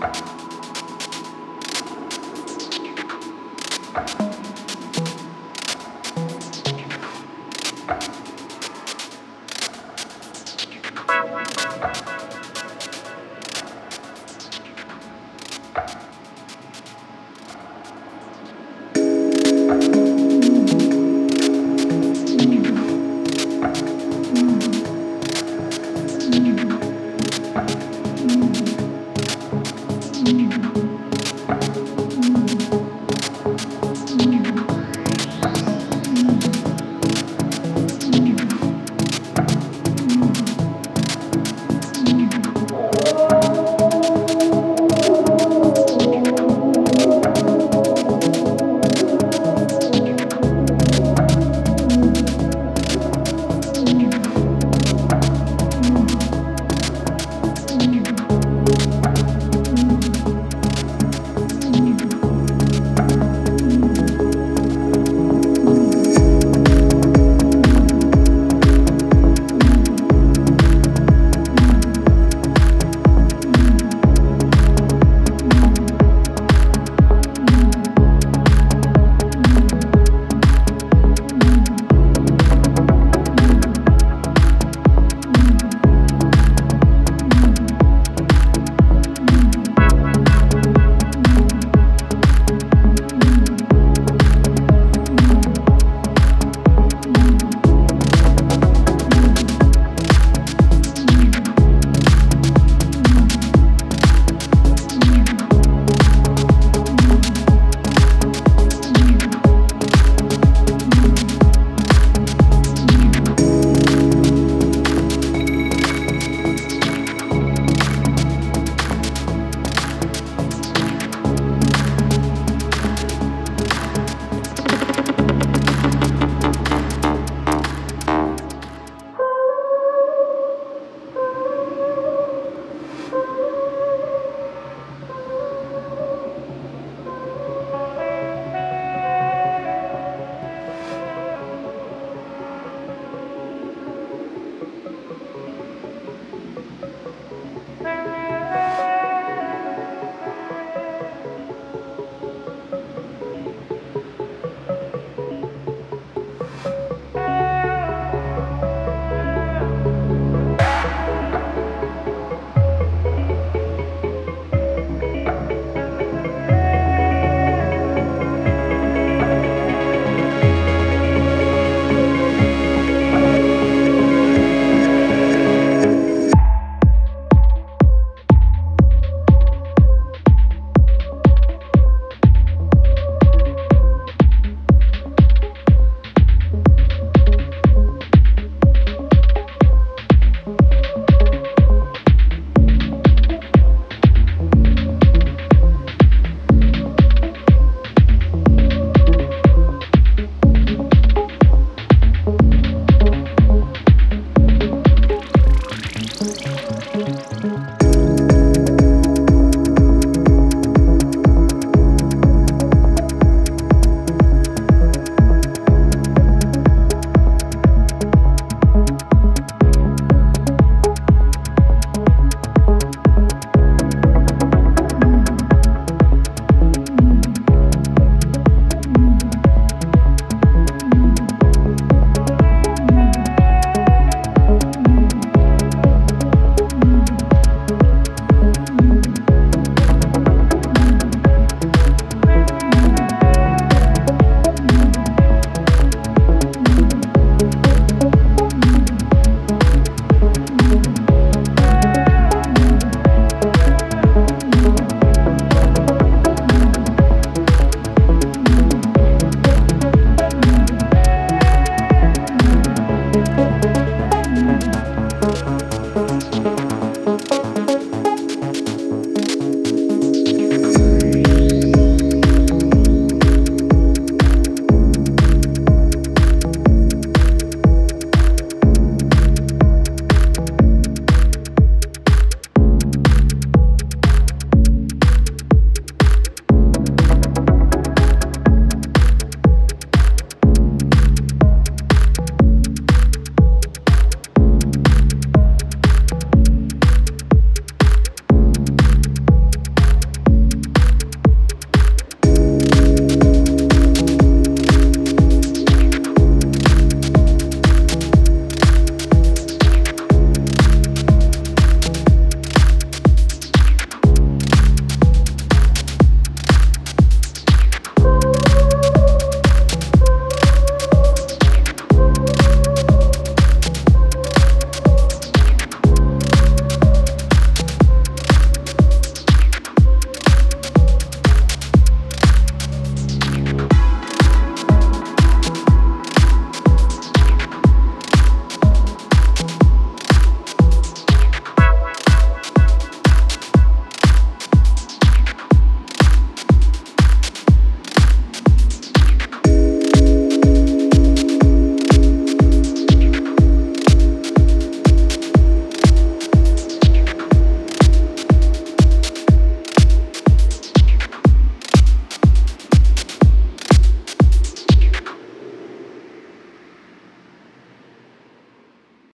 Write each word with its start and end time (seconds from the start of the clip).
Bye. 0.00 0.35